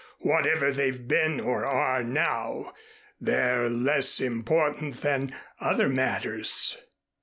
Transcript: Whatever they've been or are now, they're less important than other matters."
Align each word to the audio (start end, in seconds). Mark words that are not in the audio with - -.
Whatever 0.21 0.71
they've 0.71 1.07
been 1.07 1.39
or 1.39 1.63
are 1.63 2.03
now, 2.03 2.73
they're 3.19 3.69
less 3.69 4.19
important 4.19 5.01
than 5.01 5.35
other 5.59 5.87
matters." 5.87 6.75